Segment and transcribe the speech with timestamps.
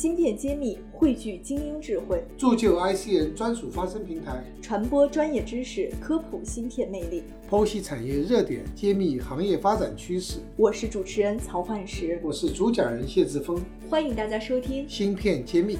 [0.00, 10.38] 芯片揭秘，汇聚精英智慧，铸就 IC 人专属发声平台，传播专业知识，科普芯片魅力，剖析产业热点，揭秘行业发展趋势。
[10.56, 13.60] 我是主持人曹焕石，我是主讲人谢志峰，
[13.90, 14.88] 欢迎大家收听。
[14.88, 15.76] 芯片揭秘。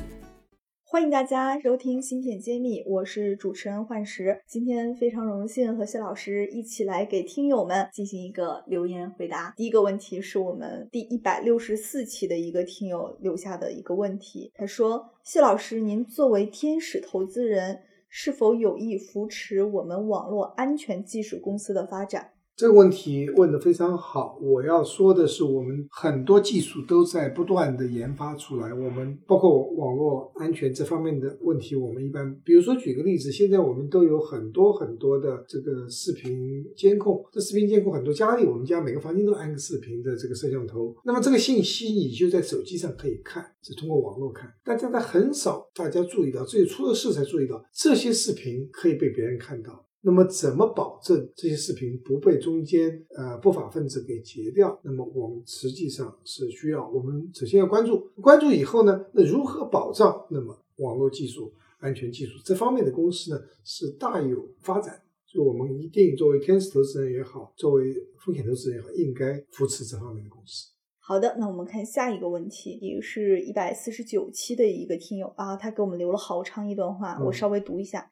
[0.93, 4.43] 欢迎大家收听《芯片揭秘》，我是主持人幻石。
[4.49, 9.55] 今天非常荣幸和谢老师一起来给听友们进行一个留言回答。
[9.57, 24.39] 第一个问题是我们第一百六十四期的一个听友留下的一个问题，他说：“谢老师，您作为天使投资人，是否有意扶持我们网络安全技术公司的发展？”这个问题问得非常好。
[24.39, 28.75] 我要说的是，我们很多技术都在不断的研发出来。
[28.75, 37.25] 我们包括网络安全这方面的问题，我们一般，比如说举个例子，现在我们都有很多很多的这个视频监控。
[37.33, 40.95] 这视频监控很多家里，我们家每个房间都安个视频的这个摄像头。
[41.07, 44.53] 那么这个信息你就在手机上可以看，是通过网络看。
[44.63, 49.87] 但大家很少大家注意到，只有出了事才注意到这些视频可以被别人看到。
[50.03, 54.79] 那么怎么保证这些视频不被中间呃不法分子给截掉？
[54.83, 60.27] 那么我们实际上是需要我们首先要关注，关注以后呢，那如何保障？
[60.31, 70.71] 那么网络技术安全技术这方面的公司呢是大有发展，所以我们一定作为天使投资人也好，作为风险投资人也好，应该扶持这方面的公司。
[70.99, 78.11] 好的，那我们看下一个问题，也是一百四十九期的一个听友啊，他给我们留了好长一段话，我稍微读一下。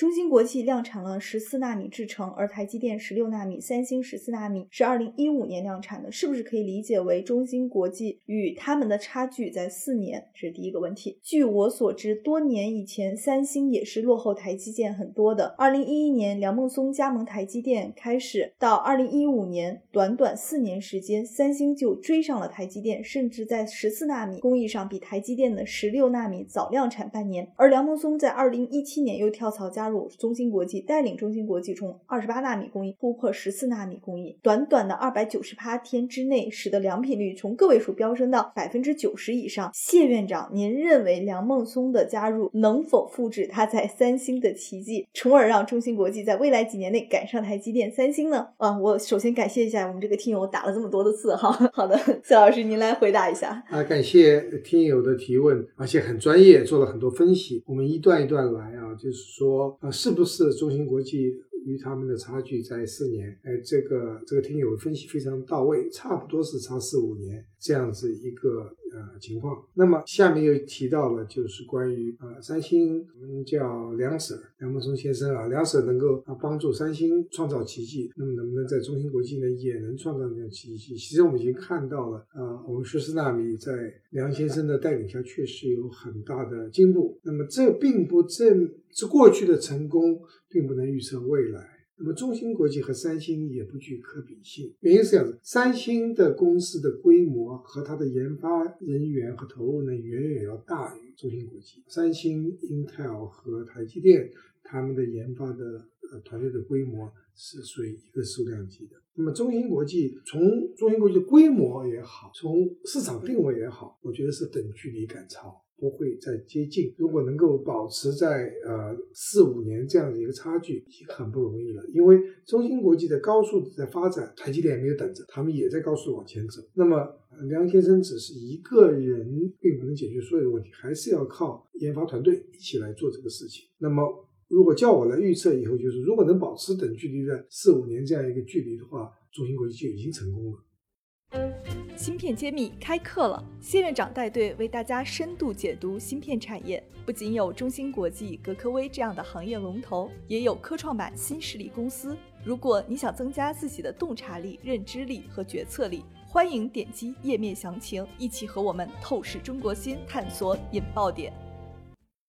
[0.00, 10.26] 中芯国际量产了十四纳米制程，而台积电十六纳米、三星十四纳米是二零一五年量产的，是不是可以理解为中芯国际与他们的差距在四年？
[10.32, 11.18] 这是第一个问题。
[11.22, 15.54] 据我所知，多年以前三星也是落后台积电很多的。
[15.58, 27.46] 二零一一年梁孟松加盟台积电开始，到二零一五年短短四年时间，三星就追上了台积电，甚至在十四纳米工艺上比台积电的十六纳米早量产半年。
[27.56, 29.89] 而梁孟松在二零一七年又跳槽加。
[29.90, 39.70] 入中芯国际带领中芯国际从二十八纳米工艺突破十四纳米工艺，短短的二百九十八天之内，使得良品率从个位数飙升到百分之九十以上。
[39.74, 48.46] 谢院长，您认为梁孟松的加入能否复制他在三星的奇迹，从而让中芯国际在未来几年内赶上台积电、三星呢？
[48.58, 51.50] 啊，我首先感谢一下我们这个听友打了这么多的字哈。
[51.72, 59.78] 好的，谢老师您来回答一下啊，感谢听友的提问，而且很专业，做了很多分析，我们一段一段来啊，就是说。
[59.80, 61.34] 呃，是不是中芯国际
[61.64, 63.28] 与他们的差距在四年？
[63.42, 68.74] 哎，这个这个听友分析非常到位，差不多是差四五年这样子一个。
[68.92, 69.64] 呃，情况。
[69.74, 80.96] 那么下面又提到了，就是关于呃，三星，我们叫梁 Sir 梁孟松先生啊，梁 Sir 能够啊帮助三星创造奇迹，那么能不能在中芯国际呢也能创造这样奇迹？
[80.96, 83.70] 其实我们已经看到了啊，我们十四纳米在
[84.10, 87.16] 梁先生的带领下确实有很大的进步。
[87.22, 91.79] 那么这并不正是过去的成功，并不能预测未来。
[92.00, 101.84] 那么中芯国际和三星也不具可比性，原因是这样子：三星的公司的规模和它的研发人员和投入呢，远远要大于中芯国际。
[101.88, 104.30] 三星、Intel 和台积电
[104.62, 108.96] 他们的研发的呃团队的规模是属于一个数量级的。
[109.14, 115.62] 那么中芯国际从中芯国际的规模也好，从市场定位也好，我觉得是等距离赶超。
[115.80, 116.94] 不会再接近。
[116.98, 121.82] 如果能够保持在呃四五年这样的一个差距，已经很不容易了。
[121.94, 126.60] 因为中芯国际的高速在发展，台积电也没有等着，他们也在高速往前走。
[126.74, 127.08] 那么
[127.48, 133.64] 梁先生只是一个人，并不能解决所有的问题，还是要靠研发团队一起来做这个事情。
[133.78, 141.69] 那么如果叫我来预测以后，就是如果能保持等距离的四五年这样一个距离的话，中芯国际就已经成功了。
[141.96, 146.82] 芯片揭秘开课了，谢院长带队为大家深度解读芯片产业。
[147.04, 152.16] 不仅有中芯国际、格科微这样的行业龙头，也有科创板新势力公司。
[152.44, 161.32] 如果你想增加自己的洞察力、认知力和决策力，欢迎点击页面详情，一起和我们透视中国芯，探索引爆点。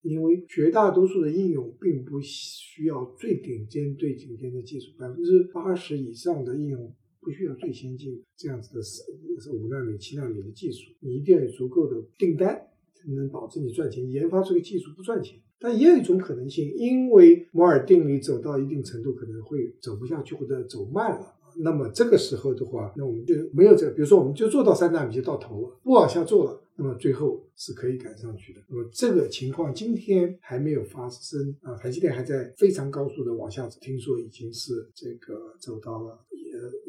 [0.01, 6.93] 因为绝大多数的应用并不需要最顶尖、最顶尖的技术，百分之八十以上的应用。
[7.21, 9.03] 不需要最先进这样子的是
[9.39, 12.55] 是五纳米、七纳米的技术，你一定要有足够的订单，
[12.93, 14.09] 才能保证你赚钱。
[14.09, 21.35] 研发这个技术不赚钱，但也有一种可能性，因为摩尔定律走到一定程度，可能会走不下去或者走慢了。
[21.57, 28.61] 那么这个时候的话，那我们就没有这，比如说我们就做到三纳米就到头了，不往下做了，那么最后是可以赶上去的。
[28.69, 36.17] 那么这个情况今天还没有发生啊，台积电还在非常高速的往下走，听说已经是这个走到了。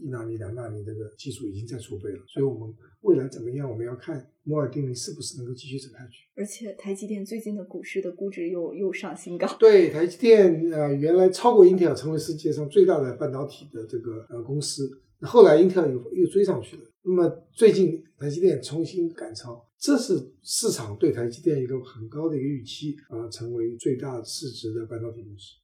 [0.02, 6.26] 一纳米、两纳米这个技术已经在储备了，所以我们未来怎么样，我们要看摩尔定律是不是能够继续走下去。
[6.34, 9.46] 而且台积电最近的股市的估值又又上新高。
[9.58, 14.90] 对，台积电呃原来超过英特尔成为世界上最大的半导体的这个呃公司，
[15.20, 16.82] 后来英特尔又又追上去了。
[17.04, 25.54] 那么最近台积电重新赶超，这是市场对台积电一个很高的一个预期啊，成为最大市值的半导体公司。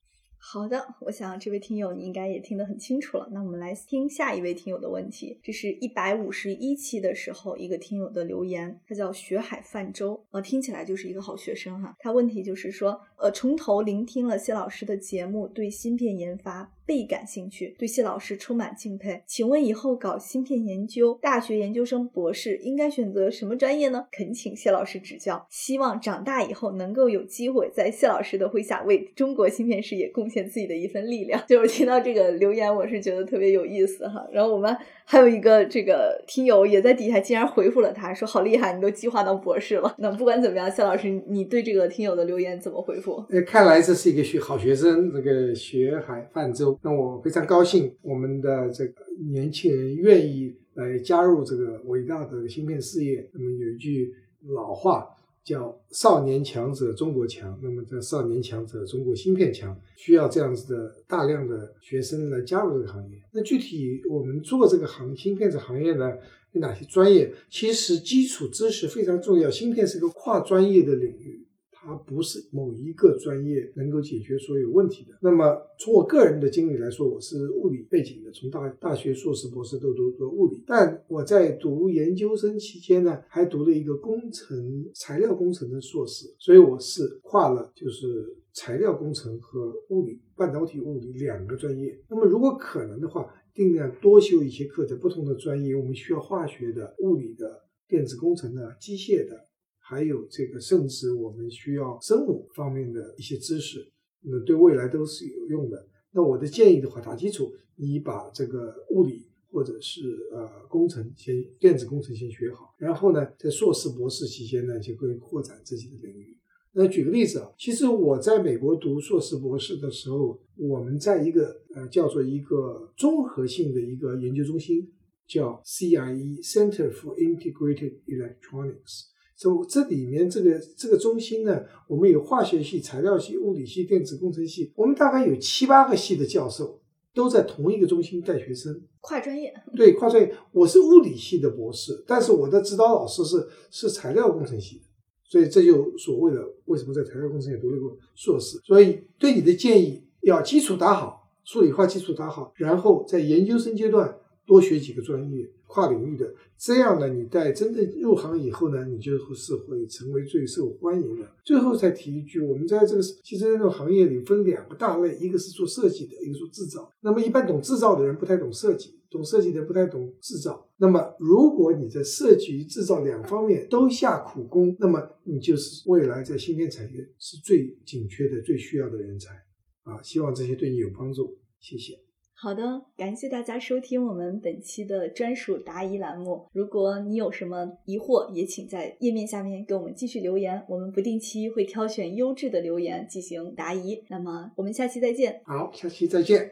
[0.40, 3.28] 好的，我想这位听友你应该也听得很清楚了。
[3.32, 11.94] 那我们来听下一位听友的问题，这是一百五十一期的时候一个听友的留言，他叫学海泛舟，呃，听起来就是一个好学生哈。
[11.98, 19.22] 他问题就是说，呃，从头聆听了谢老师的节目，对芯片研发倍感兴趣，对谢老师充满敬佩。
[19.26, 24.06] 请问以后搞芯片研究，大学研究生、博士应该选择什么专业呢？
[24.10, 25.46] 恳请谢老师指教。
[25.50, 30.48] 希望长大以后能够有机会在谢老师的麾下为中国芯片事业贡献。
[30.48, 34.26] 自己的一份力量， 就是听到这个留言，我是觉得特别有意思哈。
[34.32, 34.74] 然后我们
[35.04, 39.94] 还有一个这个听友也在底下竟然回复了他，说好厉害，你都计划当博士了。
[39.98, 43.07] 那不管怎么样，谢老师，你对这个听友的留言怎么回复？
[43.30, 46.78] 呃，看来这是一个学好学生，这个学海泛舟。
[46.82, 48.94] 那我非常高兴，我们的这个
[49.30, 53.28] 年轻人愿意来加入这个伟大的芯片事业。
[53.32, 54.14] 那么有一句
[54.54, 55.08] 老话。
[55.44, 63.16] 叫少年强者中国强，那么这少年强者中国芯片强，需要这样子的大量的学生来加入这个行业。
[63.32, 66.12] 那具体我们做这个行芯片这行业呢，
[66.52, 67.32] 有哪些专业？
[67.48, 69.48] 其实基础知识非常重要。
[69.50, 71.46] 芯片是个跨专业的领域。
[71.80, 75.16] 它不是某一个专业能够解决所有问题的。
[75.22, 80.62] 那么从我个人的经历来说，我是物理背景的，从大大学硕士、博士都读过物理。
[80.66, 91.98] 但我在读研究生期间呢，还读了一个工程材料工程的硕士，所以我是跨了就是材料工程和物理、半导体物理两个专业。
[92.08, 99.47] 那么如果可能的话，尽量多修一些课，程不同的专业，我们需要化学的、物理的、电子工程的、机械的。
[99.88, 103.90] 还有这个，甚至我们需要生物方面的一些知识，
[104.20, 105.88] 那对未来都是有用的。
[106.12, 110.00] 那我的建议的话，打基础，你把这个物理或者是
[110.30, 116.36] 呃工程先电子工程先学好，然后呢，在硕士博士期间呢，就可以扩展自己的领域。
[116.72, 124.86] 那举个例子啊，其实我在美国读硕士博士的时候，我们在一个呃叫做一个综合性的一个研究中心，
[125.26, 129.06] 叫 CIE Center for Integrated Electronics。
[129.38, 136.80] 这这里面这个这个中心呢，我们有化学系、材料系、物理系、电子工程系，我们大概有七八个系的教授
[137.14, 139.54] 都在同一个中心带学生，跨专业。
[139.76, 140.34] 对，跨专业。
[140.50, 144.84] 我是物理系的博士，但是我的指导老师是是材料工程系的，
[145.22, 148.58] 所以这就所谓的为什么在材料工程也读了个硕士。
[148.64, 154.18] 所以对你的建议，要基础打好，数理化基础打好，然后在研究生阶段
[154.48, 155.48] 多学几个专业。
[155.70, 161.30] 跨领域的，这样呢，你在真正入行以后呢，你就是会成为最受欢迎的。
[161.44, 166.90] 最后再提一句，我们在这个汽车这种行业里分两个大类，一个是做设计的，一个做制造。
[167.02, 170.66] 那么一般懂制造的人不太懂设计，懂设计的不太懂制造。
[170.78, 179.34] 那么如果你在设计与制造两方面都下苦功，那么你就是未来在芯片产业是最紧缺的、最需要的人才
[179.82, 180.00] 啊！
[180.02, 182.07] 希望这些对你有帮助，谢谢。
[182.40, 186.46] 好的，感谢大家收听我们本期的专属答疑栏目。
[186.52, 194.04] 如果你有什么疑惑，也请在页面下面给我们继续留言，我们不定期会挑选优质的留言进行答疑。
[194.06, 195.40] 那么我们下期再见。
[195.46, 196.48] 好，下期再见。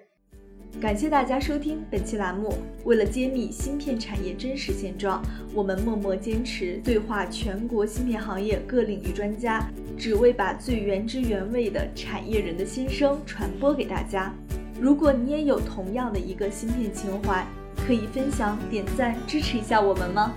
[0.81, 2.53] 感谢大家收听本期栏目。
[2.85, 5.23] 为了揭秘芯片产业真实现状，
[5.55, 14.35] 我们默默坚持对话全国芯片行业各领域专家，只为把最原汁原味的产业人的心声传播给大家。
[14.81, 17.47] 如果你也有同样的一个芯片情怀，
[17.87, 20.33] 可以分享、点赞、支持一下我们吗？